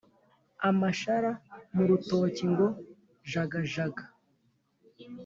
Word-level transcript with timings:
amashara 0.69 1.31
mu 1.73 1.83
rutoke 1.89 2.43
ngo 2.51 2.67
jagajaga 3.31 4.03